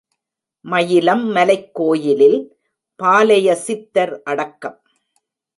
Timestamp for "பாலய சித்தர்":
2.95-4.21